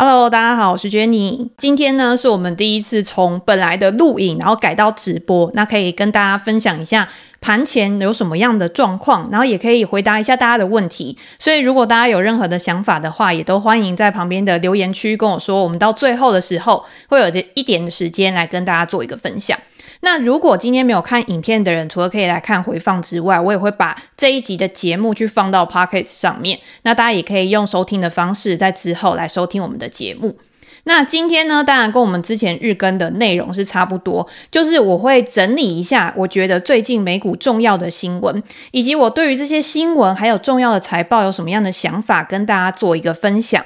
[0.00, 1.48] Hello，大家好，我是 Jenny。
[1.56, 5.50] 今天呢，是我们第一次从本来的录影，然后改到直播。
[5.54, 7.08] 那可以跟大家分享一下
[7.40, 11.18] 盘前有什么样的状况，然后也可以回答一下大家的问题。
[11.40, 15.64] 所以，如果大家有任何的想法的话，也都欢迎在旁边的留言区跟我说。
[15.64, 19.58] 我们到最后的时候，会有一点的时间来跟大家做一个分享。
[20.00, 26.60] 那如果今天没有看影片的人，除了可以来看回放之外，我也会把这一集的节目去放到 Pocket 上面。
[26.82, 30.38] 那大家也可以用收听的方式，在之后来收听我们的节目。
[30.84, 38.40] 那今天呢，当然跟我们之前日更的内容是差不多，就是我会整理一下我觉得最近美股重要的新闻，
[38.70, 43.62] 以及我对于这些新闻还有重要的财报有什么样的想法，跟大家做一个分享。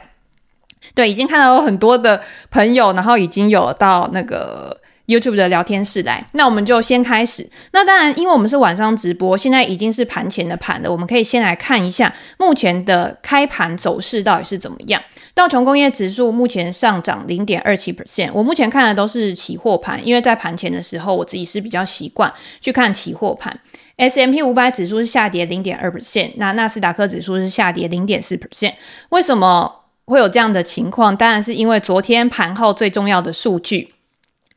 [0.94, 4.80] 对，已经看到有很多的朋友，然后已经有到那个。
[5.06, 7.48] YouTube 的聊天室来，那我们就先开始。
[7.72, 10.90] 那当然，因为我们是晚上直播，现在已经是盘前的盘了。
[10.90, 15.00] 我们可以先来看一下目前的开盘走势到底是怎么样。
[15.34, 18.30] 道琼工业指数目前上涨零点二七 percent。
[18.32, 23.58] 我目前看的都是期货盘，因为在盘前的时候，我自己是比较习惯去看期货盘。
[23.96, 28.74] S M P 五百指数是下跌零点二 percent，那纳斯达克指数是下跌零点四 percent。
[29.10, 29.70] 为什么
[30.06, 31.16] 会有这样的情况？
[31.16, 33.88] 当然是因为昨天盘后最重要的数据。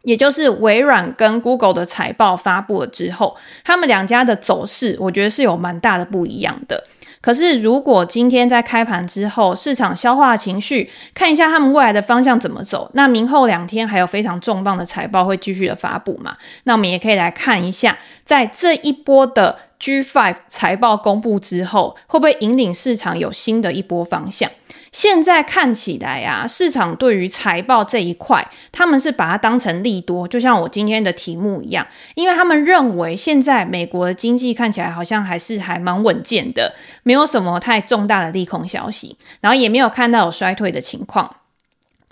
[0.05, 6.83] 也就是微软跟 Google 的财报发布了之后，他们两家的走势，我觉得是有蛮大的不一样的。
[7.21, 16.37] 可是，如果今天在开盘之后，市场消化情绪，看一下他们未来的方向怎么走，那明后两天还有非常重磅的财报会继续的发布嘛？
[16.65, 24.47] 那我们也可以来看一下，在这一波的 G5 财报公布之后，会不会引领市场有新的一波方向？
[24.95, 36.73] 现在看起来啊，市场对于财报这一块，他们是把它当成利多，就像我今天的题目一样，因为他们认为现在美国的经济看起来好像还是还蛮稳健的，
[37.03, 41.29] 没有什么太重大的利空消息，然后也没有看到有衰退的情况。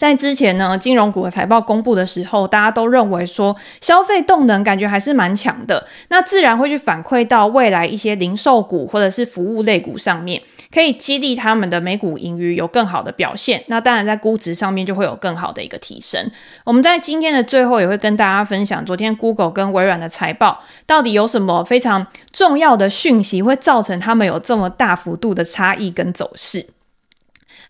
[0.03, 10.41] 在之前呢，金融股的财报公布的时候，大家都认为说消费动能感觉还是蛮强的，那自然会去反馈到未来一些零售股或者是服务类股上面，
[10.73, 13.63] 可以激励他们的每股盈余有更好的表现。
[13.67, 16.29] 那当然在估值上面就会有更好的一个提升。
[16.65, 26.65] 我们在今天的最后也会跟大家分享，昨天 Google 跟微软的财报到底有什么非常重要的讯息，会造成他们有这么大幅度的差异跟走势。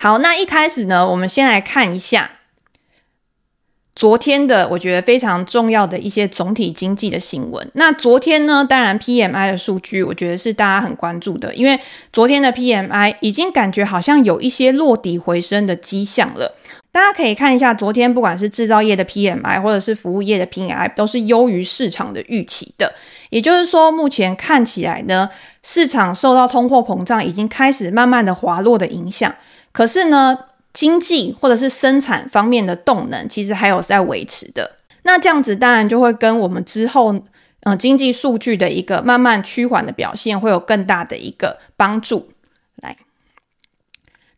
[0.03, 2.29] 好，那一开始呢，我们先来看一下
[3.95, 7.71] 昨天的，我觉得非常重要的一些总体经济的新闻。
[7.75, 11.79] 那昨天呢，当然 PMI 的数据，我觉得是大家很关注的，因为
[12.11, 16.53] 昨天的 PMI 已经感觉好像有一些落底回升的迹象了。
[16.91, 22.93] 大家可以看一下，昨天不管是制造业的 PMI 或者是服务业的 PMI，都是优于市场的预期的。
[23.29, 25.29] 也就是说，目前看起来呢，
[25.63, 29.33] 市场受到通货膨胀已经开始慢慢的滑落的影响。
[29.73, 30.37] 可是呢，
[30.71, 34.77] 经济或者是生产方面的动能其实还有在维持的。
[35.01, 37.13] 那这样子当然就会跟我们之后，
[37.63, 42.31] 嗯、经济数据的一个慢慢趋缓的表现会有更大的一个帮助。
[42.77, 42.95] 来，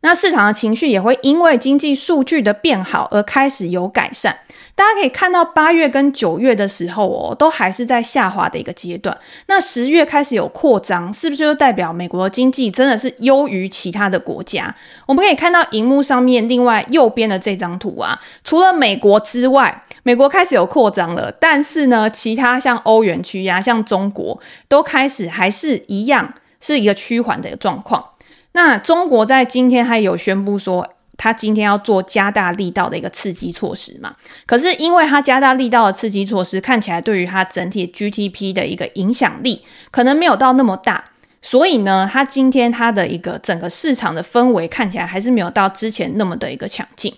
[0.00, 4.38] 那市场的情绪也会因为经济数据的变好而开始有改善。
[4.76, 9.16] 大家可以看到，八月跟九月的时候哦，都还是在下滑的一个阶段。
[9.46, 14.72] 那十月开始有扩张，是不是就代表美国的经济真的是优于其他的国家？
[15.06, 24.38] 我们可以看到荧幕上面另外右边的这张图啊，除了美国之外，美国开始有扩张了，但是呢，其他像欧元区呀、像中国，
[24.68, 28.10] 都开始还是一样是一个趋缓的一个状况。
[28.52, 30.86] 那中国在今天还有宣布说，
[31.16, 34.12] 他今天要做加大力道的一个刺激措施嘛？
[34.44, 41.04] 可是因为他加大力道的刺激措施，看起来对于他整体 GDP 的一个影响力可能没有到那么大，
[41.40, 47.14] 所以呢，他今天他的一个整个市场的氛围看起来还是没有到之前那么的一个强劲。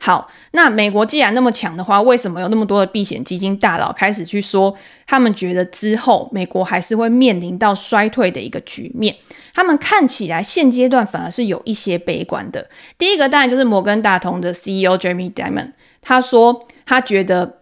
[0.00, 4.74] 好，那美国既然那么强的话，为什么有那么多的避险基金大佬开始去说，
[5.06, 9.14] 他们觉得之后美国还是会面临到衰退的一个局面？
[9.54, 12.68] 他们看起来现阶段反而是有一些悲观的。
[12.98, 15.70] 第一个当然就是摩根大通的 CEO Jamie Diamond，
[16.02, 17.58] 他说他觉得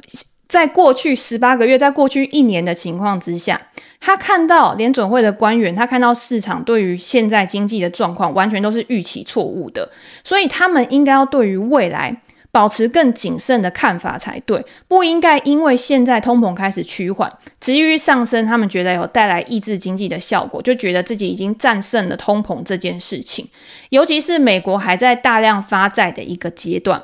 [0.48, 3.60] 在过去十八个月，在过去一年的情况之下，
[4.00, 9.90] 他看到联准会的官员，他看到市场对于现在经济的状况完全都是预期错误的，
[10.24, 12.22] 所以他们应该要对于未来。
[12.52, 23.48] 保持更谨慎的看法才对，不应该因为现在通膨开始趋缓，殖利率上升，他们觉得有带来抑制经济的效果，就觉得自己已经战胜了通膨这件事情。
[23.88, 27.02] 尤其是美国还在大量发债的一个阶段，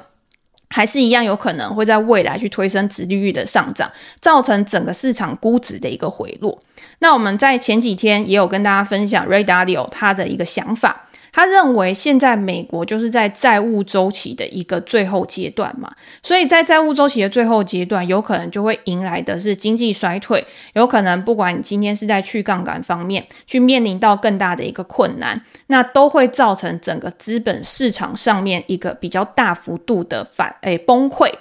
[0.69, 3.91] 还是一样有可能会在未来去推升殖利率的上涨，
[4.21, 6.59] 造成整个市场估值的一个回落。
[6.99, 11.08] 那我们在前几天也有跟大家分享 Ray Dalio 他的一个想法。
[11.33, 15.93] 他认为现在美国就是在债务周期的一个最后阶段嘛，
[16.23, 20.45] 所以在债务周期的最后阶段，有可能就会迎来的是经济衰退，
[20.75, 31.33] 有可能不管你今天是在去杠杆方面去面临到更大的一个困难，那都会造成整个资本市场上面一个比较大幅度的反诶崩溃。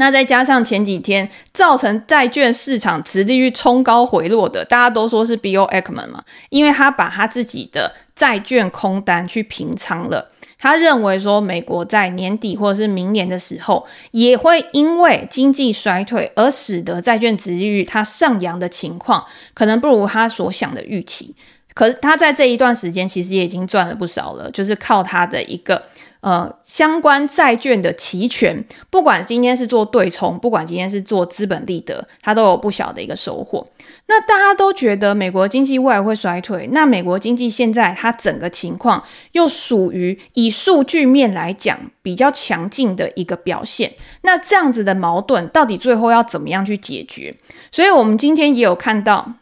[0.00, 10.26] 那再加上前几天造成债券市场殖利率冲高回落的，大家都说是 Bill Ackman 嘛，因为他把他自己的债券空单去平仓了。
[10.58, 21.36] 他认为说，美国在年底或者是明年的时候，也会因为经济衰退而使得债券殖利率它上扬的情况，可能不如他所想的预期。
[21.74, 25.82] 可是他在这一段时间其实也已经赚了不少了，就是靠他的一个。
[26.20, 33.66] 呃，相关债券的期权，不管今天是做对冲，不管今天是做资本利得，它都有不小的一个收获。
[34.06, 39.02] 那大家都觉得美国经济未来会衰退，那美国经济现在它整个情况
[39.32, 43.94] 又属于以数据面来讲比较强劲的一个表现。
[44.20, 47.34] 那这样子的矛盾到底最后要怎么样去解决？
[47.72, 49.36] 所以我们今天也有看到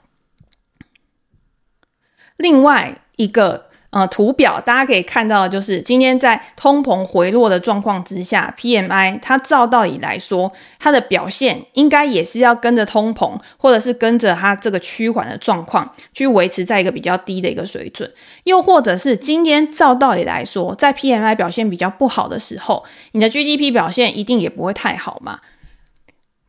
[2.36, 3.67] 另外一个。
[3.90, 18.12] 呃，图表大家可以看到就是今天在通膨回落的状况之下，PMI 它照道理来说，它的表现应该也是要跟着通膨，或者是跟着它这个趋缓的状况去维持在一个比较低的一个水准，
[18.44, 25.40] 又或者是今天照道理来说，在 PMI 表现比较不好的时候，你的 GDP 表现一定也不会太好嘛。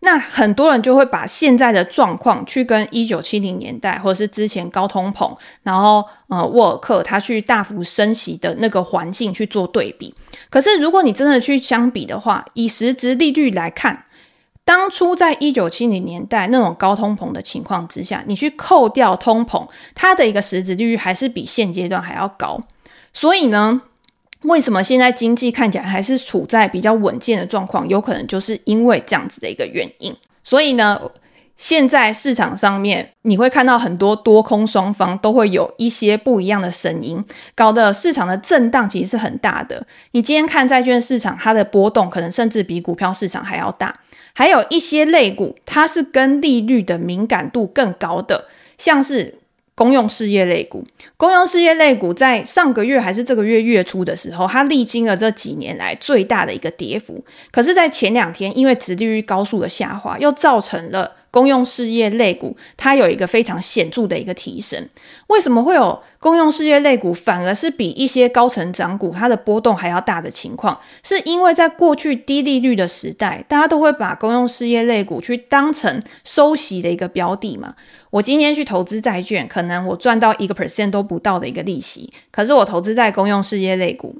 [0.01, 10.15] 那很多人就会把现在的状况去跟一九七零年代或者是之前高通膨，然后呃沃尔克他去大幅升息的那个环境去做对比。
[10.49, 14.05] 可是如果你真的去相比的话，以实质利率来看，
[14.63, 22.57] 当初在一九七零年代那种高通膨的情况之下，你去扣掉通膨，它的一个实质利率还是比现阶段还要高。
[23.11, 23.81] 所以呢，
[24.43, 27.87] 为什么现在经济看起来还是处在比较稳健的状况？
[27.89, 30.15] 有可能就是因为这样子的一个原因。
[30.43, 31.01] 所以呢，
[31.57, 37.21] 现在市场上面你会看到很多多空双方都会有一些不一样的声音，
[37.53, 39.85] 搞得市场的震荡其实是很大的。
[40.11, 43.93] 你今天看债券市场，它的波动可能甚至比股票市场还要大。
[44.33, 48.45] 还有一些类股，它是跟利率的敏感度更高的，
[48.77, 49.38] 像是。
[49.79, 50.83] 公用事业类股，
[51.15, 57.23] 公用事业类股在上个月还是这个月月初的时候，它历经了这几年来最大的一个跌幅。
[57.49, 61.09] 可是，在前两天，因为殖利率高速的下滑，又造成了。
[61.31, 64.83] 公用事业类股，它有一个非常显著的一个提升。
[65.27, 70.79] 为什么会有公用事业类股反而是比一些高成长股它的波动还要大的情况？
[71.03, 77.75] 是因为在过去低利率的时代，大家都会把公用事业类股去当成收息的一个标的嘛。
[78.09, 84.17] 我今天去投资债券，可能我赚到一个 percent 都不到的一个利息，可是我投资在公用事业类股。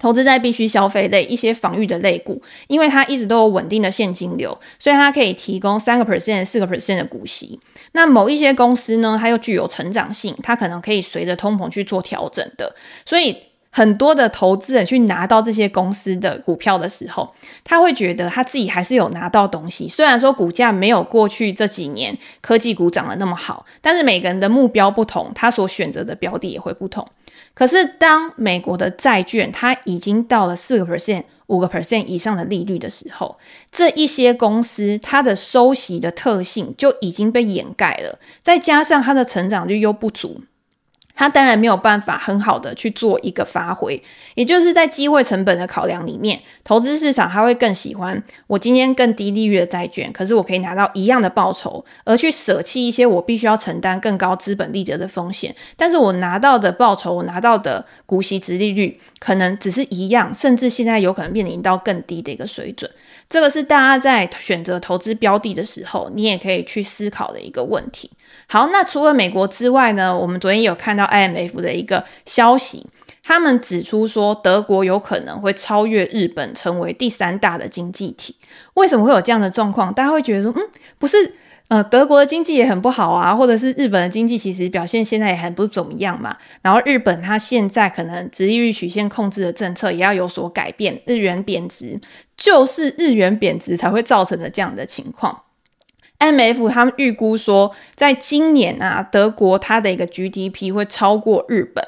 [0.00, 7.60] 投资在必须消费类、一些防御的类股，因为它一直都有稳定的现金流，所以它可以提供三个 percent、四个 percent 的股息。
[7.92, 12.74] 那某一些公司呢，它又具有成长性，它可能可以随着通膨去做调整的。
[13.04, 13.36] 所以
[13.72, 17.32] 很多的投资人去拿到这些公司的股票的时候，
[17.62, 19.86] 他会觉得他自己还是有拿到东西。
[19.86, 27.06] 虽然说股价没有过去这几年科技股涨得那么好，但是每个人的目标不同，他所选择的标的也会不同。
[27.60, 33.36] 可是，当美国的债券它已经到了四个 percent、五个 percent 以上的利率的时候，
[33.70, 40.40] 这一些公司它的收息的特性就已经被掩盖了，再加上它的成长率又不足。
[41.20, 44.02] 它当然没有办法很好的去做一个发挥，
[44.36, 62.90] 也就是在机会成本的考量里面，投资市场还会更喜欢我今天更低利率的债券，可是我可以拿到一样的报酬，而去舍弃一些我必须要承担更高资本利得的风险，但是我拿到的报酬，我拿到的股息值利率可能只是一样，甚至现在有可能面临到更低的一个水准。
[63.28, 68.10] 这个是大家在选择投资标的的时候，你也可以去思考的一个问题。
[68.52, 72.84] 好，那除了美国之外呢，我们昨天有看到 IMF 的一个消息，
[73.22, 78.34] 他们指出说德国有可能会超越日本成为第三大的经济体。
[78.74, 79.94] 为什么会有这样的状况？
[79.94, 80.62] 大家会觉得说，嗯，
[80.98, 81.32] 不是，
[81.68, 86.36] 呃，德国的经济也很不好啊，或者是日本的经济其实表现现在也很不怎么样嘛。
[86.60, 92.00] 然后日本它现在可能殖利率曲线控制的政策也要有所改变，日元贬值
[92.36, 95.42] 就是日元贬值才会造成的这样的情况。
[96.20, 101.82] M F 他们预估说，在今年啊，德国它的一个 GDP 会超过日本，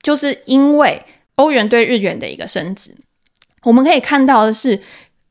[0.00, 1.02] 就是因为
[1.34, 2.94] 欧元对日元的一个升值。
[3.64, 4.80] 我们可以看到的是，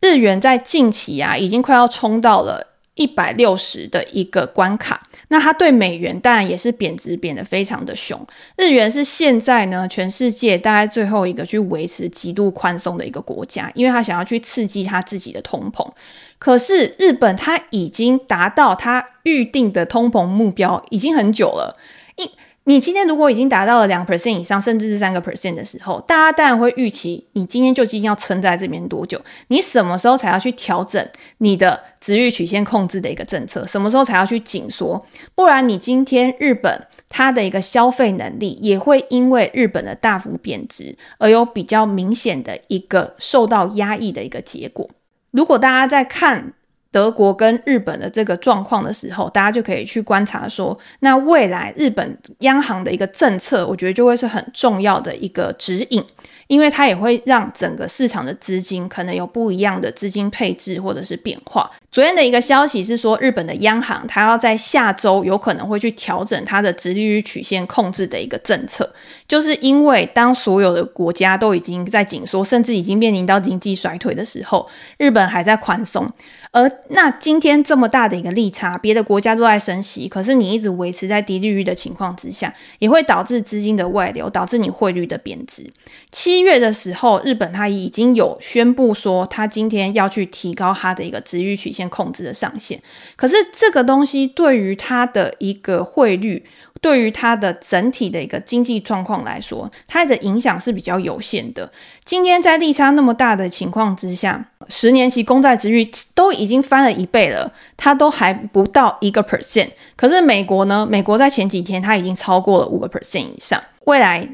[0.01, 2.70] 日元在近期啊，已经快要冲到了
[3.01, 5.00] 一百六十的一个关卡。
[5.29, 8.20] 那它对美元当然也是贬值贬得非常的凶。
[8.58, 15.89] 日元是现在呢全世界大概最后一个去维持极度宽松的一个国家，因为它想要去刺激它自己的通膨。
[16.38, 21.77] 可是日本它已经达到它预定的通膨目标已经很久了。
[22.17, 22.29] 一
[22.65, 29.19] 你今天如果已经达到了两 percent 以上，甚至是三个 percent 的时候，大家当然会预期你今天究竟要撑在这边多久？
[29.47, 31.03] 你什么时候才要去调整
[31.39, 33.65] 你的值域曲线控制的一个政策？
[33.65, 35.03] 什么时候才要去紧缩？
[35.33, 44.87] 不然你今天日本它的一个消费能力也会因为日本的大幅贬值而有比较明显的一个受到压抑的一个结果。
[45.31, 46.53] 如果大家在看。
[46.91, 56.03] 德国跟日本的这个状况的时候，大家就可以去观察说，那未来日本央行的一个政策，我觉得就会是很重要的一个指引。
[56.48, 61.71] 因为它也会让整个市场的资金可能有不一样的资金配置或者是变化。
[61.89, 68.93] 昨天的一个消息是说，日本的央行它要在下周有可能会去调整它的直利率曲线控制的一个政策，
[69.25, 74.67] 就是因为当所有的国家都已经在紧缩，甚至已经面临到经济衰退的时候，
[74.98, 76.05] 日本还在宽松。
[76.53, 85.69] 而那今天这么大的一个利差，别的国家都在升息，可是你一直维持在低利率的情况之下，也会导致资金的外流，导致你汇率的贬值。
[86.11, 92.81] 七月的时候，日本它已经有宣布说，它今天要去提高它的一个值域曲线控制的上限。
[93.15, 96.45] 可是这个东西对于它的一个汇率，
[96.81, 101.71] 对于它的整体的一个经济状况来说，它的影响是比较有限的。
[102.03, 109.69] 今天在利差那么大的情况之下，十年期公债殖率都已经翻了一倍了，它都还不到一个 percent。
[109.95, 110.85] 可是美国呢？
[110.89, 113.61] 美国在前几天它已经超过了五个 percent 以上。
[113.85, 114.27] 未来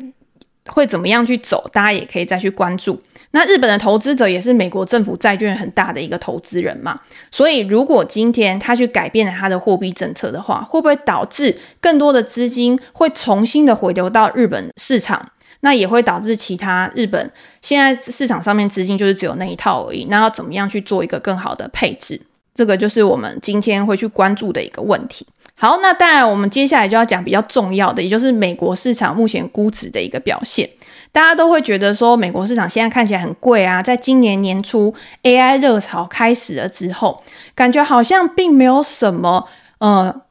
[0.68, 1.70] 会怎么样去走？
[1.72, 3.02] 大家也可以再去关注。
[3.32, 6.94] 那日本的投资者也是美国政府债券很大的一个投资人嘛，
[7.30, 15.32] 所以如果今天他去改变了他的货币政策的话，会不会导致更多的资金会重新的回流到日本市场？
[15.60, 17.30] 那也会导致其他日本
[17.62, 20.06] 现在市场上面资金就是只有那一套而已。
[20.06, 22.22] 那要怎么样去做一个更好的配置？
[22.54, 25.28] 这个就是我们今天会去关注的一个问题。
[25.60, 30.70] 好，那当然我们接下来就要讲比较重要的，也就是美国市场目前估值的一个表现。
[31.12, 33.82] 大家都会觉得说，美国市场现在看起来很贵啊。
[33.82, 37.24] 在今年年初 AI 热潮开始了之后，
[37.56, 39.48] 感觉好像并没有什么
[39.80, 40.22] 呃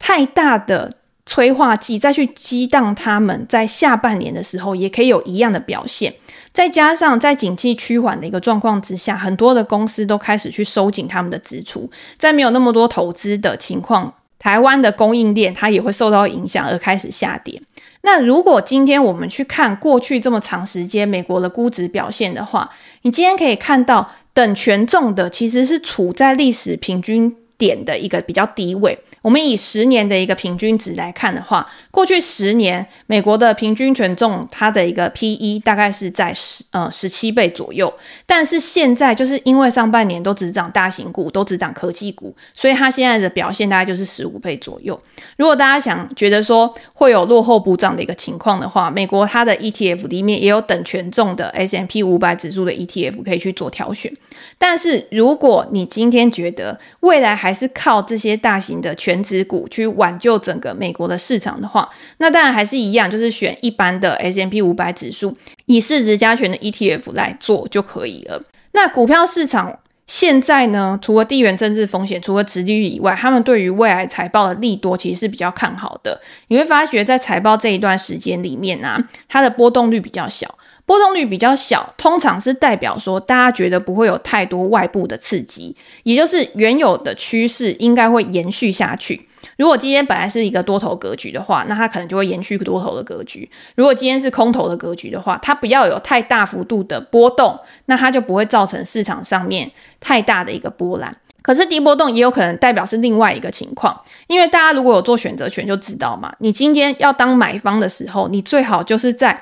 [0.00, 0.94] 太大的。
[1.26, 6.12] 催化剂再去激荡，他们在下半年的时候也可以有一样的表现。
[6.52, 11.88] 再加上在景气趋缓的一个状况之下，很多的公司都开始去收紧他们的支出。
[12.18, 17.60] 在没有那么多投资的情况，台湾的供应链它也会受到影响而开始下跌。
[18.02, 22.70] 那如果今天我们去看过去这么长时间美国的估值表现的话，
[23.02, 28.98] 你今天可以看到等权重的其实是处在历史平均点的一个比较低位。
[29.22, 37.92] 我们以十年的一个平均值来看的话，过去十年美国的平均权重它的一个 PE 大概是在十呃十七倍左右，
[38.26, 44.98] 但是现在就是因为上半年都只涨大型股，都只涨科技股，所以它现在的表现大概就是十五倍左右。
[45.36, 54.12] 如果大家想觉得说会有落后补涨的一个情况的话，美国它的 ETF 里面也有等权重的 S&P 五百指数的 ETF 可以去做挑选。
[54.56, 61.88] 但是如果你今天觉得未来还是靠这些大型的权权值股去挽救整个美国的市场的话，
[62.18, 65.36] 那当然还是一样，就是选一般的 S M P 五百指数，
[65.66, 68.40] 以市值加权的 ETF 来做就可以了。
[68.72, 76.20] 那股票市场现在呢，除了地缘政治风险，除了殖利率以外，他们对于未来财报的利多其实是比较看好的。
[76.48, 78.96] 你会发觉在财报这一段时间里面啊，
[79.28, 80.56] 它的波动率比较小。
[80.90, 89.28] 波动率比较小，通常是代表说大家觉得不会有太多外部的刺激，也就是原有的趋势应该会延续下去。
[89.56, 99.70] 如果今天本来是一个多头格局的话，那它可能就会延续多头的格局；如果今天是空头的格局的话，它不要有太大幅度的波动，那它就不会造成市场上面
[100.00, 101.14] 太大的一个波澜。
[101.40, 109.40] 可是低波动也有可能代表是另外一个情况，因为大家如果有做选择权就知道嘛，你今天要当买方的时候，你最好就是在。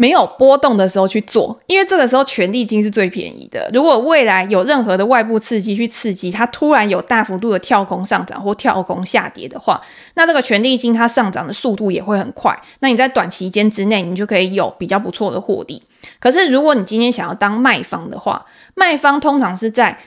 [0.00, 3.68] 没有波动的时候去做，因为这个时候权利金是最便宜的。
[3.70, 9.78] 如果未来有任何的外部刺激去刺激它，突然有大幅度的跳空上涨或跳空下跌的话，
[10.14, 12.58] 那这个权利金它上涨的速度也会很快。
[12.78, 15.82] 那你在短期间之内，你就可以有比较不错的获利。
[16.18, 19.98] 可是如果你今天想要当卖方的话，卖方通常是在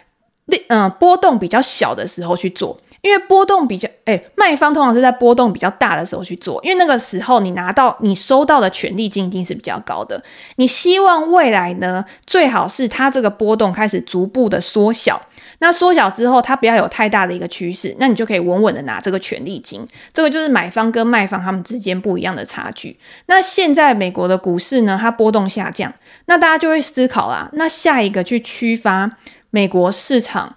[0.69, 2.75] 嗯波动比较小的时候去做。
[3.03, 10.23] 因为波动比较，哎，卖方通常是在波动比较大的时候去做，因为那个时候你拿到你收到的权利金一定是比较高的。
[10.55, 15.21] 你希望未来呢，最好是它这个波动开始逐步的缩小。
[15.59, 19.85] 那缩小之后，它不要有太大的一个趋势，那你就可以稳稳的拿这个权利金。
[20.13, 22.97] 这个就是买方跟卖方他们之间不一样的差距。
[23.25, 25.93] 那现在美国的股市呢，它波动下降，
[26.27, 29.09] 那大家就会思考啦，那下一个去区发
[29.51, 30.55] 美国市场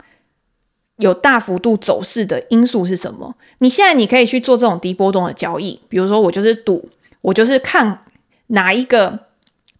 [0.96, 3.34] 有大幅度走势的因素是什么？
[3.58, 6.88] 你现在你可以去做这种低波动的交易，比如说我就是赌，
[7.20, 8.00] 我就是看
[8.48, 9.25] 哪一个。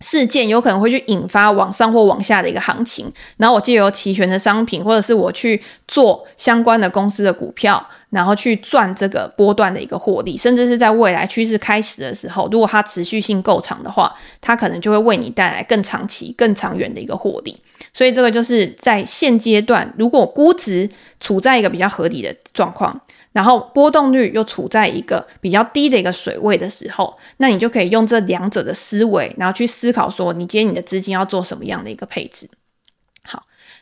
[0.01, 17.59] 事件有可能会去引发往上或往下的一个行情，然后我借由期权的商品，或者是我去做相关的公司的股票，然后去赚这个波段的一个获利，甚至是在未来趋势开始的时候，如果它持续性够长的话，它可能就会为你带来更长期、更长远的一个获利。
[17.93, 20.89] 所以这个就是在现阶段，如果估值
[21.21, 23.01] 处在一个比较合理的状况。
[23.37, 32.49] 然后波动率又处在一个比较低的一个水位的时候，那你就可以用这两者的思维，然后去思考说，你今天你的资金要做什么样的一个配置。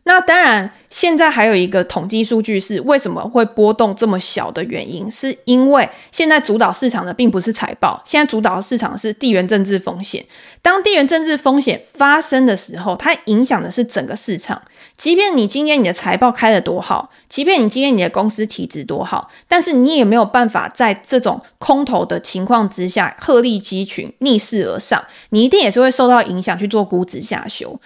[0.06, 10.22] 那当然，现在还有一个统计数据是为什么会波动这么小的原因，是因为现在主导市场的并不是财报，现在主导市场是地缘政治风险。
[10.60, 14.60] 当地缘政治风险发生的时候，它影响的是整个市场。
[14.94, 27.80] 即便你今天你的财报开得多好，即便你今天你的公司体质多好，但是你也没有办法在这种空头的情况之下鹤立鸡群，逆势而上，你一定也是会受到影响去做估值下修。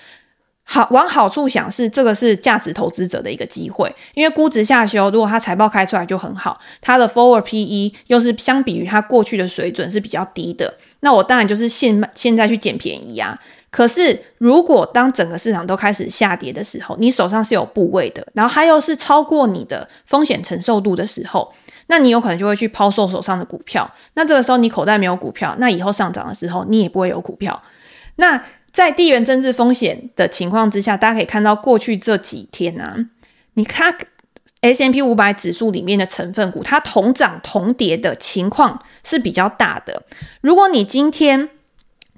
[0.71, 13.39] 好，往好处想是这个是价值投资者的一个机会，因为估值下修，如果它财报开出来就很好，它的 forward PE 又是相比于它过去的水准是比较低的，那我当然就是现现在去捡便宜啊。
[13.71, 21.51] 可是如果当整个市场都开始下跌的时候，你手上是有部位的，然后它又是超过你的风险承受度的时候，
[21.87, 23.91] 那你有可能就会去抛售手上的股票。
[24.15, 27.63] 那这个时候你口袋没有股票，那以后上涨的时候你也不会有股票。
[28.17, 33.07] 那在地缘政治风险的情况之下，大家可以看到过去这几天啊，
[33.55, 33.97] 你看
[34.61, 40.03] S M P 五百指数里面的成分股，它同涨同跌的情况是比较大的。
[40.41, 41.49] 如果你今天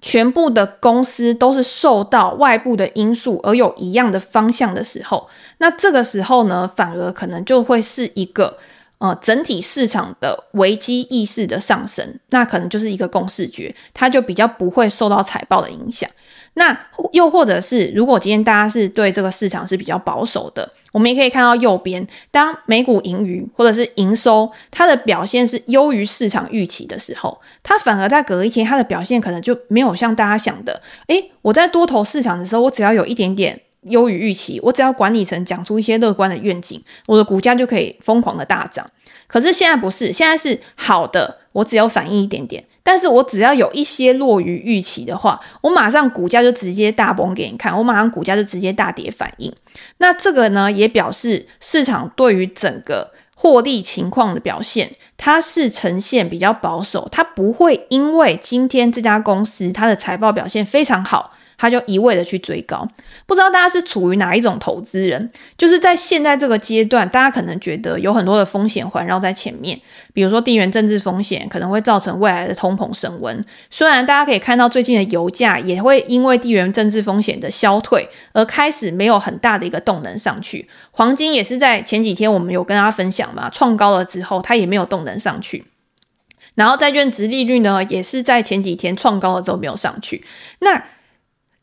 [0.01, 8.57] 全部的公司都是受到外部的因素而有一样的方向的时候，那这个时候呢，反而可能就会是一个
[9.01, 16.09] 呃整体市场的危机意识的上升，那可能就是一个共识觉，它就比较不会受到财报的影响。
[16.55, 16.77] 那
[17.13, 38.87] 又或者是，如果今天大家是对这个市场是比较保守的，我们也可以看到右边，当美股盈余或者是营收它的表现是优于市场预期的时候，它反而在隔一天，它的表现可能就没有像大家想的，诶，我在多头市场的时候，我只要有一点点优于预期，我只要管理层讲出一些乐观的愿景，我的股价就可以疯狂的大涨。
[39.27, 42.65] 可是现在不是，现在是好的，我只要反应一点点。
[42.83, 49.53] 但是我只要有一些落于预期的话，我马上股价就直接大崩给你看，我马上股价就直接大跌反应。
[49.99, 61.33] 那这个呢，也表示市场对于整个获利情况的表现，它是呈现比较保守，它不会因为今天这家公司它的财报表现非常好。
[61.61, 62.89] 他就一味的去追高，
[63.27, 65.31] 不知道大家是处于哪一种投资人？
[65.59, 69.79] 就是在现在这个阶段，大家可能觉得有很多的风险环绕在前面，
[70.15, 73.45] 比如说地缘政治风险可能会造成未来的通膨升温。
[73.69, 85.63] 虽然大家可以看到最近的油价也会因为地缘政治风险的消退而开始没有很大的一个动能上去，黄金也是在前几天我们有跟大家分享嘛，创高了之后它也没有动能上去，
[86.55, 90.25] 然后债券殖利率呢也是在前几天创高了之后没有上去，
[90.61, 90.83] 那。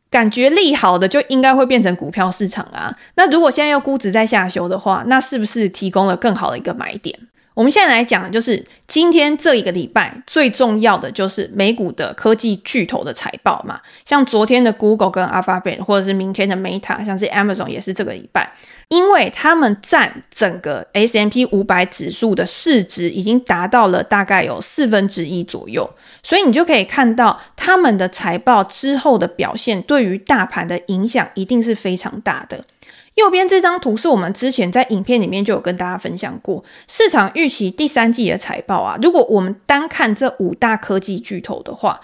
[0.09, 7.19] 感觉利好的就应该会变成股票市场啊，那如果现在又估值在下修的话，那是不是提供了更好的一个买点？
[7.57, 18.47] 我们现在来讲，就是今天这一个礼拜最重要的就是美股的科技巨头的财报嘛，像昨天的 Google 跟 Alphabet，或者是明天的 Meta，像是 Amazon 也是这个礼拜。
[18.89, 25.89] 因为他们占整个 S M P 五百指数的市值已经达到了大概有四分之一左右，
[26.21, 32.63] 所以你就可以看到他们的财报之后的表现对于大盘的影响一定是非常大的。
[33.17, 41.99] 右边这张图是我们之前在影片里面就有跟大家分享过，市场预期第三季的财报啊，如果我们单看这五大科技巨头的话。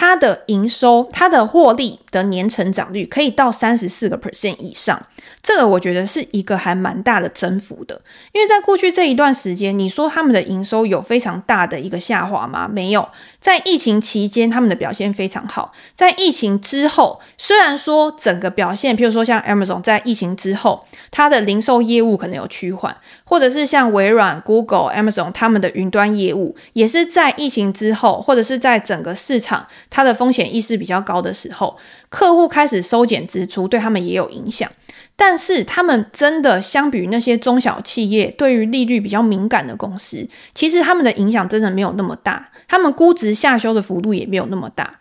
[0.00, 5.02] 它的营收、它的获利的年成长率可以到三十四个 percent 以上，
[5.42, 8.00] 这个我觉得是一个还蛮大的增幅的。
[8.30, 12.68] 因为在过去这一段时间，你说他们的营收有非常大的一个下滑吗？
[12.72, 13.08] 没有，
[13.40, 15.72] 在疫情期间他们的表现非常好。
[15.96, 29.66] 在疫情之后，虽然说整个表现，譬如说像 Amazon 在疫情之后，它的零售业务可能有趋缓，或者是像微软、Google、Amazon 他们的云端业务，也是在疫情之后，或者是在整个市场。
[29.90, 31.76] 它的风险意识比较高的时候，
[32.08, 34.70] 客户开始收减支出，对他们也有影响。
[35.16, 42.50] 但是，他们真的相比于那些中小企业，对于利率比较敏感的公司，其实他们的影响真的没有那么大。
[42.68, 45.00] 他们估值下修的幅度也没有那么大。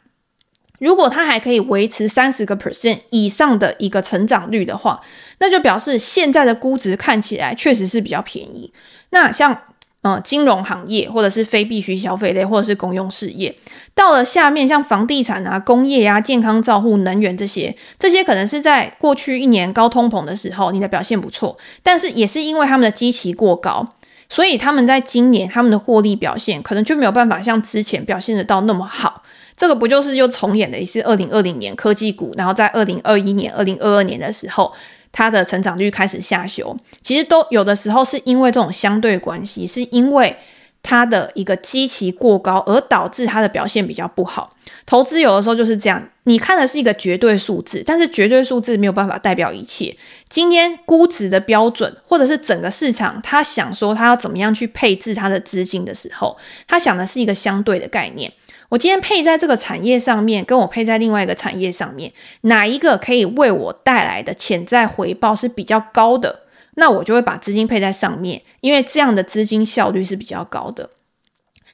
[0.80, 5.02] 如果它还可以维持三十个 percent 以上的一个成长率的话，
[5.40, 8.74] 那就表示现在的估值看起来确实是比较便宜。
[9.12, 9.62] 那像。
[10.08, 13.54] 嗯，金融行业或者是非必需消费类，或者是公用事业，
[13.94, 23.86] 到了下面像房地产啊、工业啊、健康照护、能源这些，这些可能是在过去一年高通膨的时候，你的表现不错，但是也是因为他们的基期过高，
[24.30, 29.24] 所以他们在今年他们的获利表现可能就没有办法像之前表现得到那么好。
[29.58, 34.72] 这个不就是又重演了一次二零二零年科技股，然后在二零二一年、二零二二年的时候。
[35.18, 40.38] 它的成长率开始下修，其实都有的时候是因为这种相对关系，是因为
[40.82, 44.50] 它的一个基期过高而导致它的表现比较不好。
[44.86, 49.96] 投资有的时候就是这样，你看的是一个绝对数字，但是绝对数字没有办法代表一切。
[50.30, 56.38] 今天估值的标准，或者是整个市场，他想说他要怎么样去配置他的资金的时候，
[56.68, 58.32] 他想的是一个相对的概念。
[58.70, 62.12] 我今天配在这个产业上面，跟我配在另外一个产业上面，
[62.42, 66.42] 哪一个可以为我带来的潜在回报是比较高的？
[66.80, 70.90] 那我就会把资金配在上面，因为这样的资金效率是比较高的。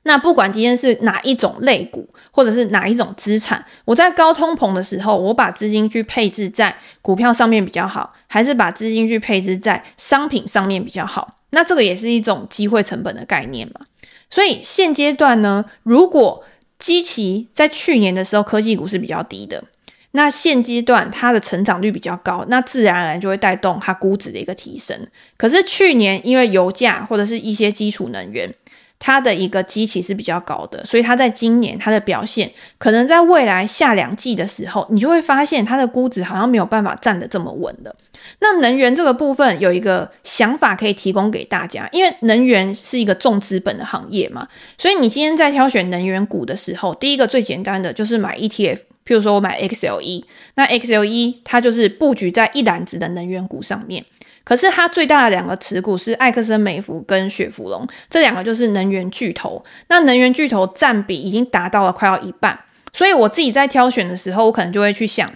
[0.05, 11.35] 那不管今天是哪一种类股，或者是哪一种资产，我在高通膨的时候，我把资金去配置在股票上面比较好，还是把资金去配置在商品上面比较好？
[11.51, 13.81] 那这个也是一种机会成本的概念嘛。
[14.29, 16.43] 所以现阶段呢，如果
[16.79, 19.63] 基期在去年的时候，科技股是比较低的。
[20.15, 24.95] 那现阶段它的成长率比较高，那自然而然就会带动它估值的一个提升。
[25.38, 28.54] 可是去年因为油价或者是一些基础能源，
[28.99, 37.95] 它的一个基期是比较高的，所以它在今年它的表现，可能在未来下两季的时候，你就会发现它的估值好像没有办法站得这么稳了。
[38.39, 50.23] 那能源这个部分有一个想法可以提供给大家，因为能源是一个重资本的行业嘛，所以你今天在挑选能源股的时候，第一个最简单的就是买 ETF，譬如说我买 XLE，
[50.55, 54.03] 那 XLE 它就是布局在一篮子的能源股上面，
[54.43, 62.59] 可是它最大的两个持股是艾克森美孚跟雪佛龙，这两个就是能源巨头，那能源巨头占比已经达到了快要一半，
[62.91, 65.29] 所以我自己在挑选的时候，我可能就会去想。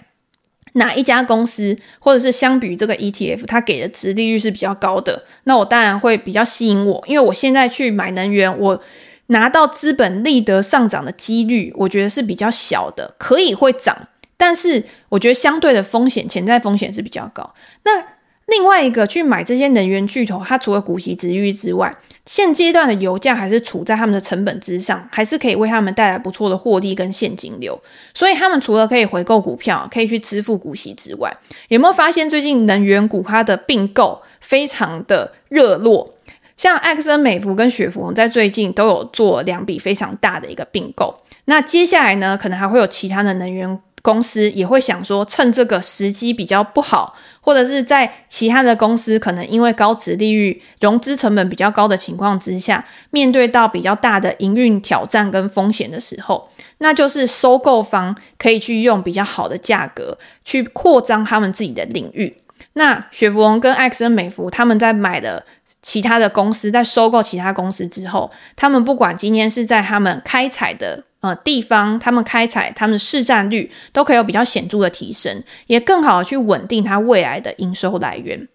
[0.74, 8.82] 哪一家公司，或者是相比于这个 ETF，它给的值利率是比较高的，那我当然会比较吸引我，因为我现在去买能源，我
[9.28, 17.54] 拿到资本利得上涨的几率，我觉得是比较小的，可以会涨，但是我觉得相对的风险，潜在风险是比较高。
[17.84, 18.17] 那
[18.48, 21.90] 另外一个去买这些能源巨头，它除了股息殖利率之外，
[22.24, 27.78] 现阶段的油价还是处在他们的成本之上，还是可以为他们带来不错的获利跟现金流。
[28.14, 31.30] 所以他们除了可以回购股票，可以去支付股息之外，
[31.68, 36.08] 有没有发现最近能源股它的并购非常的热络？
[36.56, 41.14] 像艾克森美孚跟雪佛龙在最近都有做两笔非常大的一个并购。
[41.44, 43.78] 那接下来呢，可能还会有其他的能源。
[44.08, 62.34] 公司也会想说，趁这个时机比较不好，或者是在其他的公司可能因为高值利率、融资成本比较高的情况之下，面对到比较大的营运挑战跟风险的时候，那就是收购方可以去用比较好的价格去扩张他们自己的领域。
[62.72, 65.44] 那雪佛龙跟艾克森美孚他们在买了
[65.82, 71.04] 其他的公司，在收购其他公司之后，他们不管今天是在他们开采的。
[71.20, 78.48] 呃，地方他们开采，他们的市占率都可以有比较显著的提升，也更好的去稳定它未来的营收来源。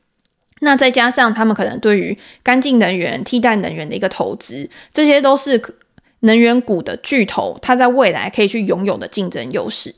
[0.62, 5.62] 那再加上他们可能对于干净能源、替代能源的一个投资，这些都是
[6.22, 9.94] 能源股的巨头，它在未来可以去拥有的竞争优势。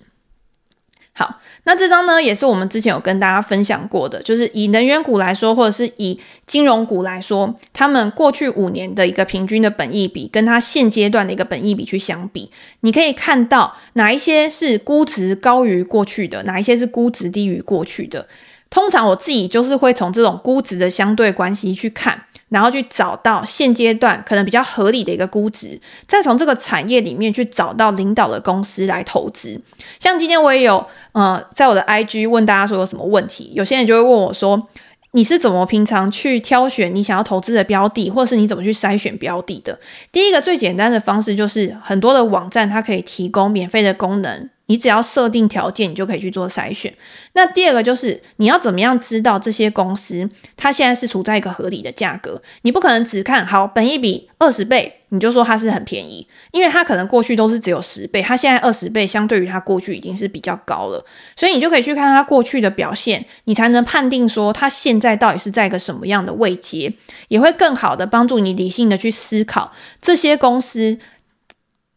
[1.13, 1.39] 好。
[1.67, 12.51] 那这张呢，也是我们之前有跟大家分享过的，就是以能源股来说，或者是以金融股来说，他们过去五年的一个平均的本益比，跟它现阶段的一个本益比去相比，
[12.82, 18.28] 你可以看到哪一些是估值高于过去的，哪一些是估值低于过去的。
[18.69, 29.60] 通常我自己就是会从这种估值的相对关系去看，然后去找到现阶段可能比较合理的一个估值，再从这个产业里面去找到领导的公司来投资。
[29.99, 34.67] 像今天我也有呃，在我的 IG 问大家说有什么问题，有些人就会问我说，
[35.12, 39.79] 你是怎么平常去挑选你想要投资的标的，或是你怎么去筛选标的的？
[40.12, 44.49] 第一个最简单的方式就是很多的网站它可以提供免费的功能。
[44.67, 46.93] 你只要设定条件，你就可以去做筛选。
[47.34, 52.41] 那第二个就是你要怎么样知道这些公司它现在是处在一个合理的价格？
[52.63, 61.06] 你不可能只看好本益比二十倍，你就说它是很便宜，因为它可能过去都是只有十倍，它现在二十倍，相对于它过去已经是比较高了。
[61.36, 66.91] 所以你就可以去看它过去的表现，你才能判定说它现在到底是在一个什么样的位阶，
[67.28, 70.97] 也会更好的帮助你理性的去思考这些公司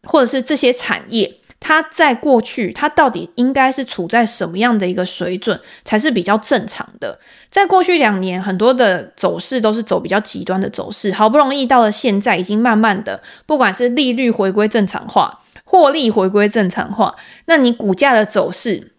[0.02, 1.36] 或者是这些产业。
[1.60, 7.18] 它在过去，它到底应该是处在什么样的一个水准才是比较正常的？
[7.50, 17.16] 在过去两年，很多的走势都是走比较极端的走势，好不容易到了现在，已经慢慢的，不管是利率回归正常化，获利回归正常化，
[17.46, 18.92] 那你股价的走势、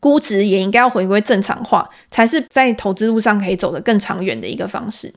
[0.00, 5.14] 估值也应该要回归正常化，才是在投资路上可以走得更长远的一个方式。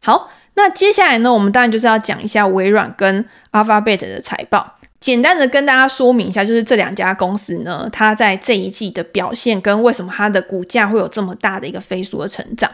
[0.00, 4.74] 好，那接下来呢，我们当然就是要讲一下微软跟 Alphabet 的财报。
[5.02, 12.70] 简单的跟大家说明一下，就是这两家公司呢，它在这一季的表现跟为什么它的股价会有这么大的一个飞速的成长。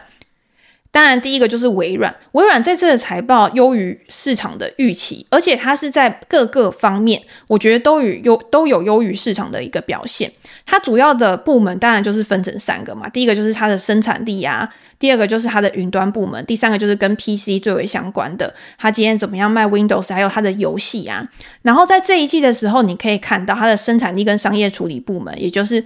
[0.91, 2.13] 当然，第一个就是微软。
[2.31, 10.31] 微软这次的财报优于市场的预期，而且它是在各个方面，我觉得都与优都有优于市场的一个表现。
[10.65, 21.23] 它主要的部门当然就是分成三个嘛，第一个就是它的生产力啊，第二个就是它的云端部门，第三个就是跟 PC 最为相关的，它今天怎么样卖 Windows，还有它的游戏啊。
[21.61, 25.83] 然后在这一季的时候，你可以看到它的生产力跟商业处理部门，也就是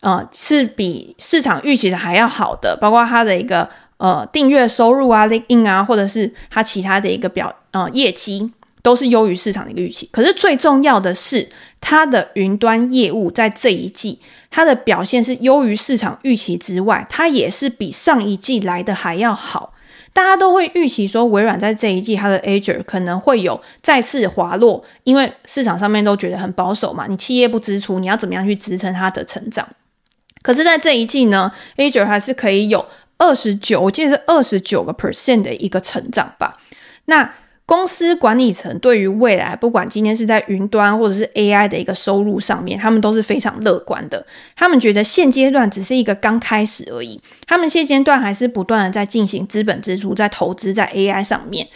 [0.00, 3.68] 呃是比市场预期的还要好的，包括它的一个。
[4.00, 10.08] 呃，订阅收入啊 l i n k i n 啊，或者是它其他的一个表呃业绩，都是优于市场的一个预期。
[10.10, 11.46] 可是最重要的是，
[11.82, 14.18] 它的云端业务在这一季
[14.50, 19.74] 它的表现是优于市场预期之外，它也是比上一季来的还要好。
[20.14, 29.68] 大家都会预期说，微软在这一季它的 Azure 可能会有再次滑落，因为市场上面都觉得很保守嘛，你企业不支出，你要怎么样去支撑它的成长？
[30.42, 32.86] 可是，在这一季呢，Azure 还是可以有。
[33.22, 36.58] 二十九，我记得是二十九个 percent 的一个成长吧。
[37.04, 37.34] 那
[37.66, 44.24] 公司管理层对于未来，不管今天是在云端或者是 AI 的一个收入上面，他们都是非常乐观的。
[44.56, 51.68] 他们觉得现阶段只是一个刚开始而已，他们现阶段还是不断的在进行资本支出，在投资在 AI 上面。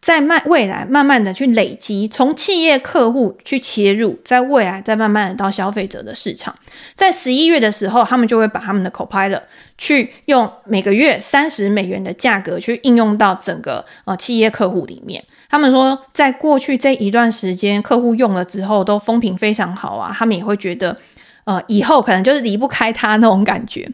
[0.00, 6.54] 在慢未来慢慢的去累积，从企业客户去切入，在未来再慢慢的到消费者的市场。
[6.94, 9.42] 在十一月的时候，他们就会把他们的 Copilot
[9.76, 15.22] 去用每个月三十美元的价格去应用到整个呃企业客户里面。
[15.50, 20.96] 他们说，在过去这一段时间，客户用了之后都风评非常好啊，他们也会觉得
[21.44, 23.90] 呃以后可能就是离不开它那种感觉。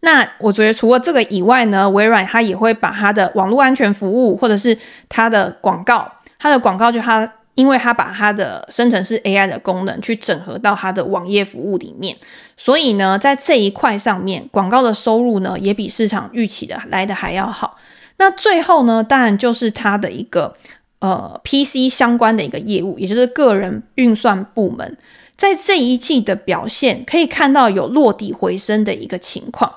[0.00, 4.76] 那我觉得除了这个以外呢，微软它也会把它的网络安全服务，或者是
[5.08, 12.16] 它的广告，它的广告就它，因为它把它的生成式 AI 的功能去整合到它的网页服务里面，
[12.56, 17.76] 所以呢，在这一块上面，广告的收入呢也比市场预期的来的还要好。
[18.18, 20.54] 那最后呢，当然就是它的一个
[21.00, 24.96] 呃 PC 相关的一个业务，也就是个人运算部门。
[25.42, 29.74] 在这一季的表现，可以看到有落底回升的一个情况。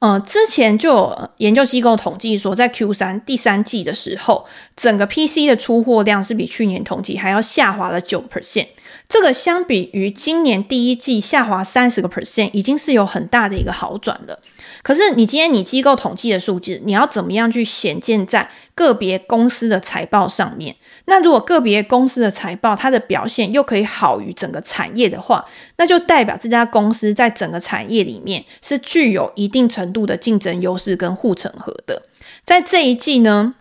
[0.00, 8.66] 呃，之前就有研究机构统计说，在 Q 三第三季的时候，整个 PC 的出货量是比去年同期还要下滑了九 percent。
[9.08, 14.40] 这个相比于今年第一季下滑三十个 percent，已经是有很大的一个好转了。
[14.82, 20.74] 可是，你今天你机构统计的数字，你要怎么样去显见在个别公司的财报上面？
[21.06, 25.44] 那如果个别公司的财报它的表现又可以好于整个产业的话，
[25.76, 32.02] 那就代表这家公司在整个产业里面是具有一定程度的竞争优势跟护城河的。
[32.44, 33.54] 在这一季呢，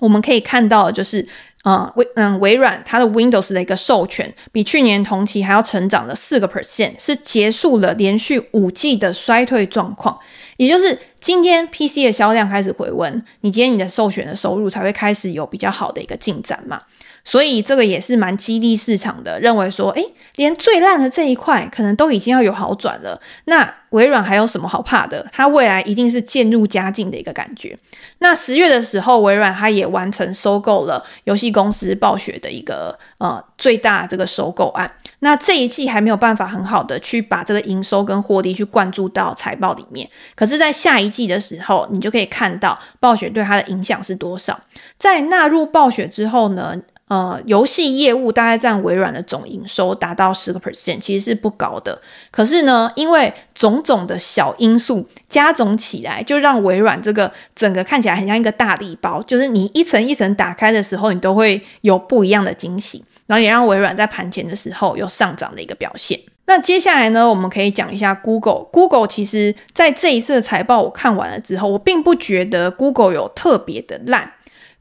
[0.00, 1.28] 我们可以看到的就是，
[1.62, 10.18] 呃，微嗯微软它的 Windows 的一个授权比去年同期还要成长了四个 percent，是结束了连续五季的衰退状况。
[10.56, 16.78] 也就是今天 PC 的销量开始回温，你今天你的授权的收入才会开始有比较好的一个进展嘛。
[17.24, 20.04] 所以这个也是蛮激励市场的，认为说，诶，
[20.36, 23.20] 连最烂的这一块可能都已经要有好转了。
[23.44, 25.26] 那微软还有什么好怕的？
[25.30, 27.76] 它未来一定是渐入佳境的一个感觉。
[28.18, 34.90] 那十月的时候，微软它也完成收购了游戏公司暴雪的一个呃最大这个收购案。
[35.20, 40.08] 那这一季还没有办法很好的去把这个营收跟获利去灌注到财报里面。
[40.34, 44.58] 可是，在下一季的时候，你就可以看到暴雪对它的影响是多少。
[44.98, 46.74] 在纳入暴雪之后呢，
[47.08, 52.00] 呃，游戏业务大概占微软的总营收达到十个 percent，其实是不高的。
[52.30, 66.18] 可是呢，因为种种的小因素加总起来，就让微软这个整个看起来很像一个大礼包，就是你一层一层打开的时候，你都会有不一样的惊喜，然后也让微软在盘前的时候有上涨的一个表现。
[66.46, 68.64] 那接下来呢，我们可以讲一下 Google。
[68.72, 74.32] Google 其实在这一次的财报我看完了之后，我并不觉得 Google 有特别的烂。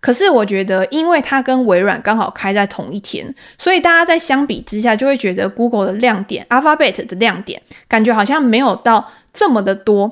[0.01, 10.09] 可是我觉得，因为它跟微软刚好开在同一天，所以大家在相比之下就会觉得 Google 的亮点，Alphabet 的亮点，感觉好像没有到这么的多。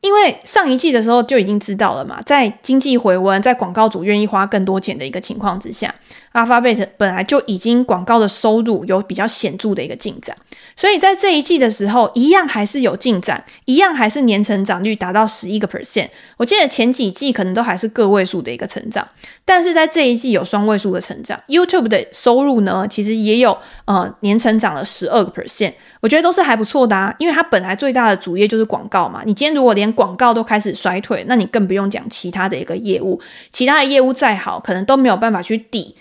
[0.00, 5.94] 因为上一季的时候就已经知道了嘛，在经济回温，在广告主愿意花更多钱的一个情况之下
[6.32, 10.34] ，Alphabet 本来就已经广告的收入有比较显著的一个进展。
[10.74, 16.08] 所以在这一季的时候，一样还是有进展，一样还是年成长率达到十一个 percent。
[16.38, 19.06] 我记得前几季可能都还是个位数的一个成长，
[19.44, 21.38] 但是在这一季有双位数的成长。
[21.48, 27.14] YouTube 的收入呢，其实也有呃年成长了十二个 percent，我觉得都是还不错的啊。
[27.18, 35.96] 因为它本来最大的主业就是广告嘛，你今天如果连广告都开始衰退，那你更不用讲其他的一个业务，其他的业务再好，可能都没有办法去抵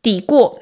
[0.00, 0.60] 抵过。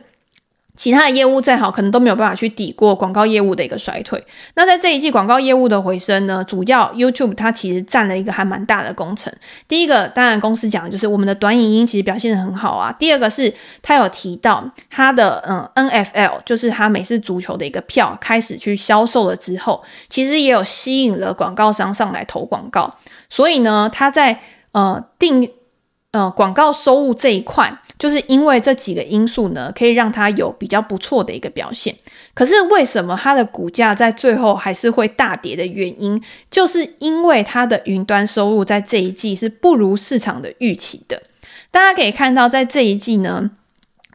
[0.80, 4.24] 其他的业务再好，可能都没有办法去抵过广告业务的一个衰退。
[4.54, 9.30] 那在这一季广告业务的回升呢，主要 YouTube 它其实占了一个还蛮大的工程。
[9.68, 12.90] 第一个，当然公司讲的就是我们的短影音其实表现得很好啊。
[12.98, 22.90] 第二个是他有提到他的嗯 NFL，就是他美式足球的一个票开始去销售了之后，其实也有吸引了广告商上来投广告。
[23.28, 24.40] 所以呢，他在
[24.72, 25.46] 呃定
[26.12, 27.78] 呃广告收入这一块。
[27.98, 31.94] 就是因为这几个因素呢，可以让它有比较不错的一个表现。
[32.32, 36.18] 可是为什么它的股价在最后还是会大跌的原因，
[36.50, 41.20] 就是因为它的云端收入在这一季是不如市场的预期的。
[41.70, 43.50] 大家可以看到，在这一季呢，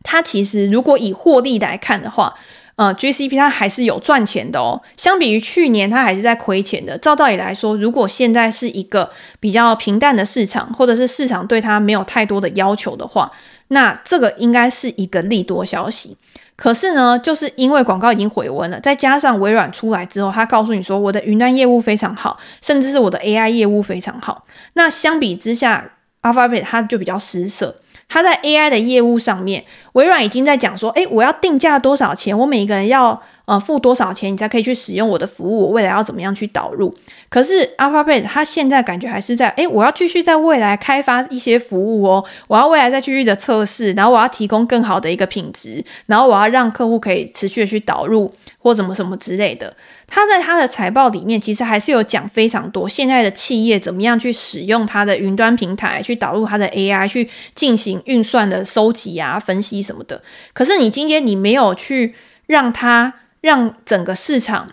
[0.01, 2.33] 它其实如果以获利来看的话，
[2.75, 4.81] 呃，GCP 它还是有赚钱的哦。
[4.97, 6.97] 相比于去年，它还是在亏钱的。
[6.97, 9.09] 照道理来说，如果现在是一个
[9.39, 13.31] 比较平淡的市场，或者是市场对它没有太多的要求的话，
[13.69, 16.17] 那这个应该是一个利多消息。
[16.57, 24.43] 可是呢，就是因为广告已经回温了，再加上微软出来之后，他告诉你说我的云端业务非常好，甚至是我的 AI 业务非常好。
[24.73, 27.75] 那相比之下，Alphabet 它就比较失色。
[28.07, 36.93] 它在 AI 的业务上面，微软已经在讲说，诶，我要定价多少钱，我每一个人要呃付多少钱，你才可以去使用我的服务，我未来要怎么样去导入？
[37.29, 48.31] 可是 Alphabet 它现在感觉还是在，诶，我要继续在未来开发一些服务哦，我要未来再继续的测试，然后我要提供更好的一个品质，然后我要让客户可以持续的去导入
[48.65, 49.71] 或怎么什么之类的。
[50.07, 60.19] 他在他的财报里面，其实还是有讲非常多现在的企业怎么样去使用它的云端平台，去导入它的 AI，去进行运算的收集啊、分析什么的。
[60.51, 62.15] 可是你今天你没有去
[62.47, 64.67] 让它让整个市场。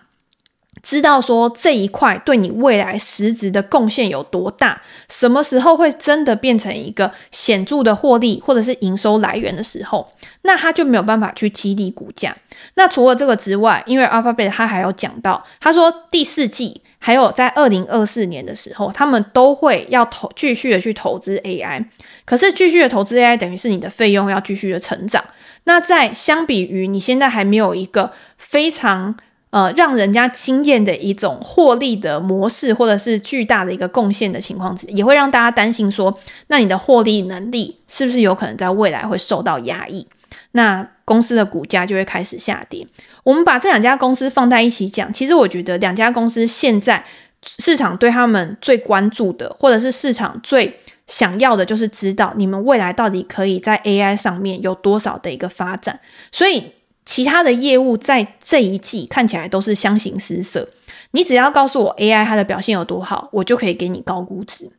[0.83, 10.11] 知道说这一块对你未来实质的贡献有多大，什么时候会真的变成一个显著的获利或者是营收来源的时候，
[10.43, 12.35] 那他就没有办法去激励股价。
[12.75, 21.85] 那除了这个之外，因为 Alphabet 他还有讲到，他说第四季还有在二零二四年的时候，他们都会要投继续的去投资 AI。
[22.25, 25.23] 可是继续的投资 AI 等于是你的费用要继续的成长。
[25.65, 29.15] 那在相比于你现在还没有一个非常。
[29.53, 40.09] 呃，让人家惊艳的一种获利的模式，或者是巨大的一个贡献的情况，也会让大家担心说，那你的获利能力是不是有可能在未来会受到压抑？
[40.53, 42.87] 那公司的股价就会开始下跌。
[43.25, 47.05] 我们把这两家公司放在一起讲，其实我觉得两家公司现在
[47.59, 50.75] 市场对他们最关注的，或者是市场最
[51.07, 56.01] 想要的，就是知道你们未来到底可以在 AI 上面有多少的一个发展。
[56.33, 56.73] 所以。
[57.05, 60.69] 其他的业务在这一季看起来都是相形失色。
[61.13, 64.71] 你只要告诉我 AI 它的表现有多好，我就可以给你高估值。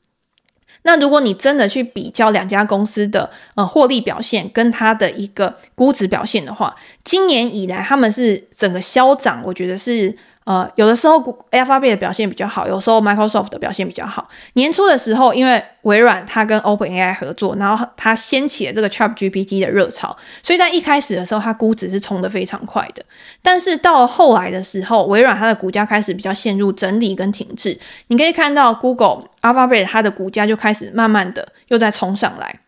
[0.84, 10.16] 那如果你真的去比较两家公司的呃获利表现跟它的一个估值表现的话，今年以来他们是整个消涨，我觉得是。
[10.46, 11.18] 呃，有的时候
[11.52, 14.28] Alphabet 的表现比较好，有时候 Microsoft 的表现比较好。
[14.54, 23.04] 年初的时候，因为微软它跟 OpenAI 合作，然后它掀起了这个 ChatGPT 的热潮，所以在一开始的时候，它估值是冲得非常快的。
[23.42, 27.80] 但是到了后来的时候，微软它的股价开始比较陷入整理跟停滞。
[28.08, 32.60] 你可以看到 Google、Alphabet 它的股价就开始慢慢的又在冲上来。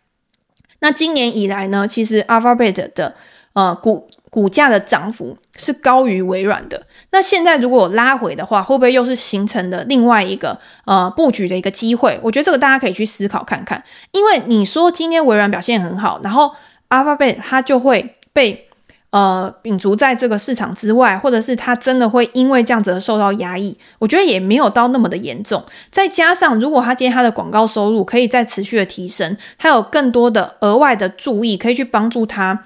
[0.80, 3.14] 那今年以来呢，其实 Alphabet 的
[3.56, 6.86] 呃股股价的涨幅是高于微软的。
[7.10, 12.20] 那现在如果拉回的话，会不会又是形成的另外一个呃布局的一个机会？
[12.22, 13.82] 我觉得这个大家可以去思考看看。
[14.12, 16.52] 因为你说今天微软表现很好，然后
[16.90, 18.62] Alphabet 它就会被。
[19.10, 25.64] 呃，摒除在这个市场之外，或者是它真的会因为这样子而受到压抑，我觉得也没有到那么的严重。
[25.90, 32.62] 再加上，如果它今天它的广告收入可以再持续的提升，它有更多的额外的注意，可以去帮助它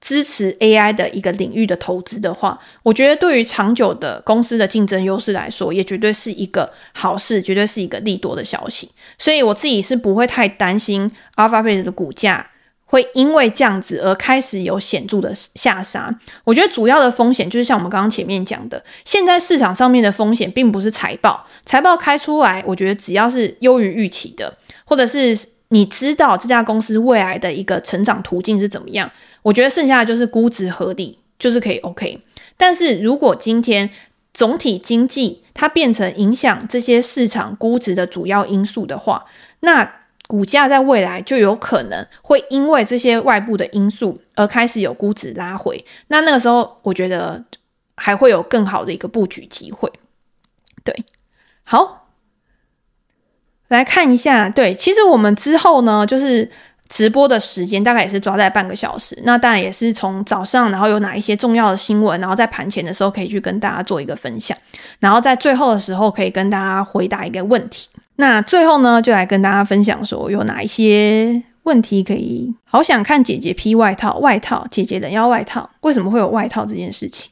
[0.00, 8.90] 支持 AI 的一个领域的投资的话，我觉得对于长久的公司的竞争优势来说，也绝对是一个好事，绝对是一个利多的消息。
[9.18, 12.50] 所以我自己是不会太担心 Alphabet 的股价。
[12.90, 16.12] 会因为这样子而开始有显著的下杀。
[16.42, 24.52] 我觉得主要的风险就是像我们刚刚前面讲的，现在市场上面的风险并不是财报，财报开出来，我觉得只要是优于预期的，
[24.84, 25.38] 或者是
[25.68, 29.08] 你知道这家公司未来的一个成长途径是怎么样，
[29.42, 32.20] 我觉得剩下的就是估值合理，就是可以 OK。
[32.56, 33.88] 但是如果今天
[34.34, 39.24] 总体经济它变成影响这些市场估值的主要因素的话，
[39.60, 47.42] 那股价在未来就有可能会因为这些外部的因素而开始有估值拉回，那那个时候我觉得
[47.96, 49.90] 还会有更好的一个布局机会。
[50.84, 51.04] 对，
[51.64, 52.10] 好，
[53.68, 56.50] 来看一下，对，其实我们之后呢，就是。
[56.90, 64.58] 直播的时间大概也是抓在半个小时，那当然也是从早上，然后有哪一些重要的新闻，然后在盘前的时候可以去跟大家做一个分享，
[64.98, 67.88] 然后在最后的时候可以跟大家回答一个问题。
[68.16, 72.52] 那最后呢，就来跟大家分享说有哪一些问题可以。
[72.64, 77.30] 好想看姐姐披外套，外套，姐姐人要外套，为什么会有外套这件事情？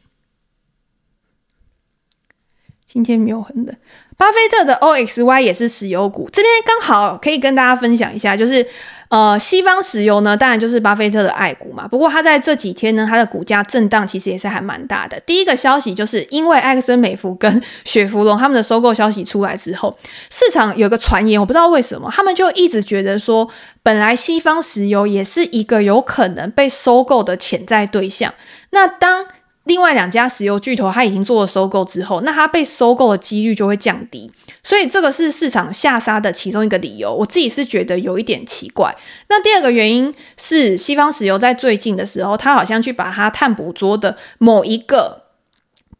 [2.87, 3.77] 今天没有很冷。
[4.17, 8.65] 巴菲特的 OXY 也是石油股，这边刚好可以跟大家分享一下，就是。
[9.09, 11.89] 呃，西方石油呢，当然就是巴菲特的爱股嘛。
[11.89, 15.19] 不过他在这几天呢，他的股价震荡其实也是还蛮大的。
[15.21, 19.97] 第一个消息就是因为埃克森美孚跟 雪佛龙他们的收购消息出来之后，
[20.31, 23.49] 市场有个传言，我不知道为什么，他们就一直觉得说，
[23.83, 28.35] 本来西方石油也是一个有可能被收购的潜在对象。
[28.71, 29.25] 那当
[29.69, 34.29] 另外两家石油巨头，它已经做了收购之后，那它被收购的几率就会降低，
[34.65, 37.15] 所以这个是市场下杀的其中一个理由。
[37.15, 38.97] 我自己是觉得有一点奇怪。
[39.29, 45.28] 那第二个原因是，西方石油在最近的时候，它好像去把它碳捕捉的某一个。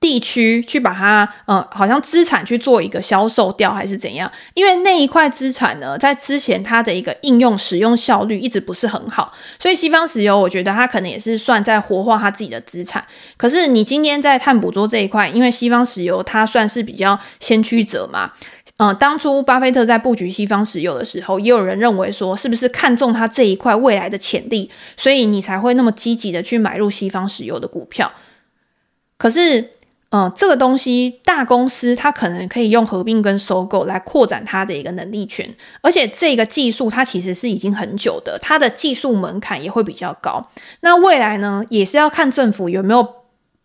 [0.01, 4.31] 地区去把它，呃，好像资产去做一个销售掉，还是怎样？
[4.55, 13.05] 因为那一块资产呢，在之前它的一个应用使用效率一直不是很好，所以西方石油，我觉得它可能也是算在活化它自己的资产。
[13.37, 18.31] 可是你今天在碳捕捉这一块，因为西方石油它算是比较先驱者嘛，
[18.77, 28.13] 嗯、当初巴菲特在布局西方石油的时候，也有人认为说，是不是看中它这一块未来的潜力，所以你才会那么积极的去买入西方石油的股票？
[29.17, 29.71] 可是。
[30.11, 40.43] 嗯，这个东西大公司它可能可以用合并跟收购来扩展它的一个能力圈，而且这个技术它其实是已经很久的，它的技术门槛也会比较高。
[40.81, 43.07] 那未来呢，也是要看政府有没有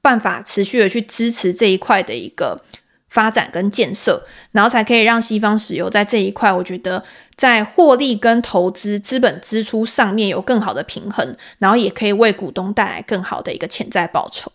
[0.02, 2.62] 办法持续的去支持这一块的一个
[3.08, 7.02] 发展跟建设，然后才可以让西方石油在这一块，我觉得
[7.36, 14.52] 在获利跟投资资本支出上面有更好的平衡，然后也可以为股东带来更好的一个潜在报酬。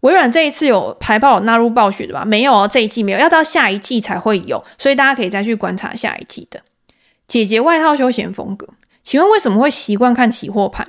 [0.00, 2.24] 微软这一次有排爆纳入暴雪的吧？
[2.24, 6.60] 没有哦，这一季没有，要到下一季才会有，所以大家可以再去观察下一季的。
[7.26, 8.68] 姐姐外套休闲风格，
[9.02, 10.86] 请问为什么会习惯看期货盘？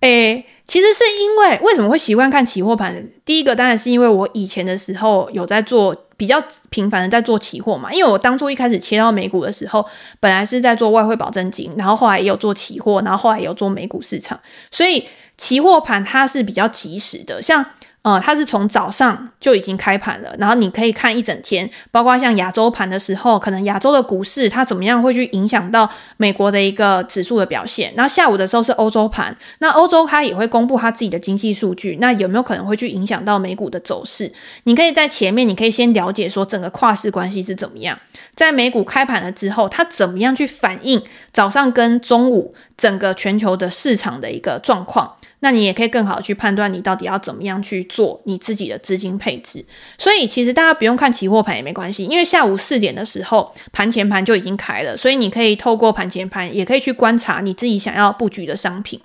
[0.00, 3.08] 诶，其实是因为为什么会习惯看期货盘？
[3.24, 9.84] 第一个当然是因为我以前的时候有在做比较频繁的在做期货嘛，因为我当初一开始切到美股的时候，
[10.20, 14.38] 本来是在做外汇保证金，然后后来也有做期货，然后后来也有做美股市场，
[14.70, 15.08] 所以
[15.38, 17.64] 期货盘它是比较及时的，像。
[18.06, 27.92] 呃，它是从早上就已经开盘了，然后你可以看一整天，包括像亚洲盘的时候，可能亚洲的股市它怎么样会去影响到美国的一个指数的表现。
[27.96, 34.32] 然后下午的时候是欧洲盘，那欧洲它也会公布它自己的经济数据，那有没有可能会去影响到美股的走势？
[34.62, 37.98] 你可以在前面，你可以先了解说整个跨市关系是怎么样，
[38.36, 41.02] 在美股开盘了之后，它怎么样去反映
[41.32, 45.16] 早上跟中午整个全球的市场的一个状况。
[45.46, 49.64] 那你也可以更好去判断你到底要怎么样去做你自己的资金配置。
[49.96, 59.00] 所以其实大家不用看期货盘也没关系，因为下午四点的时候盘前盘就已经开了，所以你可以透过盘前盘也可以去观察你自己想要布局的商品。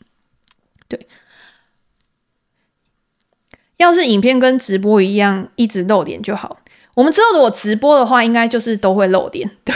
[0.88, 1.06] 对，
[3.78, 6.58] 要是影片跟直播一样一直露脸就好。
[6.96, 9.48] 我们之后如果直播的话，应该就是都会露脸。
[9.64, 9.76] 对，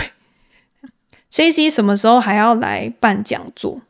[1.32, 3.82] JC 什么时候还要来办讲座？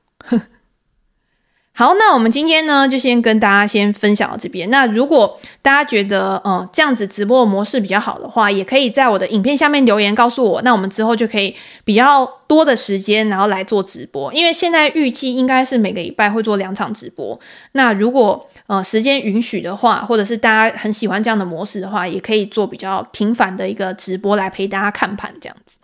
[1.77, 4.69] 好，那我们今天呢，就先跟大家先分享到这边。
[4.69, 10.61] 那如果大家觉得，嗯，这样子直播的模式比较好的话，也可以在我的影片下面留言告诉我。
[10.61, 11.53] 那我们之后就可以
[11.83, 14.33] 比较多的时间，然后来做直播。
[14.33, 17.37] 因为现在预计应该是每个礼拜会做两场直播。
[17.73, 25.79] 那如果呃时间允许的话，或者是大家很喜欢这样的模式的话，也可以做比较频繁的一个直播来陪大家看盘这样子。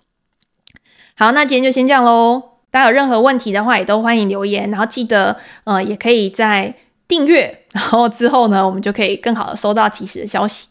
[1.17, 2.50] 好，那今天就先这样喽。
[2.71, 6.73] 大家有任何问题的话，也都欢迎留言，然后记得，呃，也可以在
[7.07, 10.70] 订阅，然后之后呢，我们就可以更好的收到及时的消息。